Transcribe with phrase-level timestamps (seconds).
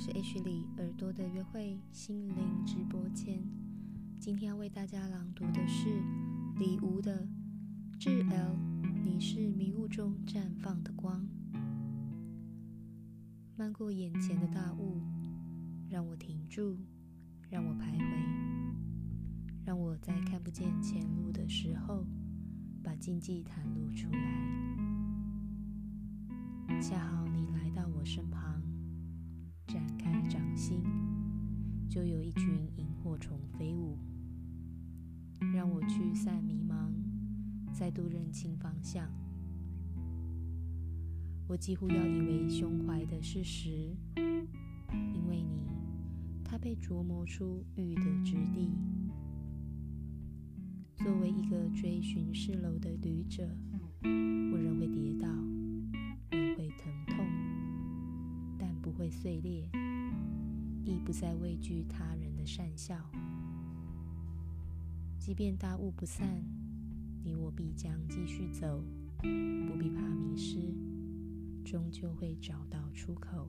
[0.00, 3.44] 是 H 里耳朵的约会心灵直播间。
[4.18, 5.90] 今天要为大家朗读的是
[6.58, 7.28] 李吴的
[7.98, 8.54] 《致 L》，
[9.04, 11.28] 你是迷雾中绽放的光。
[13.58, 15.02] 漫过眼前的大雾，
[15.90, 16.78] 让我停住，
[17.50, 18.02] 让我徘徊，
[19.66, 22.06] 让我在看不见前路的时候，
[22.82, 24.18] 把禁忌袒露出来。
[26.80, 27.19] 恰好
[32.00, 33.98] 就有一群萤火虫飞舞，
[35.52, 36.90] 让我驱散迷茫，
[37.74, 39.06] 再度认清方向。
[41.46, 45.68] 我几乎要以为胸怀的是石，因为你，
[46.42, 48.70] 它被琢磨出玉的质地。
[50.96, 53.46] 作为一个追寻四楼的旅者，
[54.04, 55.28] 我仍会跌倒。
[56.30, 57.26] 会疼痛，
[58.58, 59.68] 但不会碎裂，
[60.84, 62.96] 亦不再畏惧他人的善笑。
[65.18, 66.42] 即便大雾不散，
[67.22, 68.82] 你我必将继续走，
[69.18, 70.74] 不必怕迷失，
[71.64, 73.48] 终究会找到出口。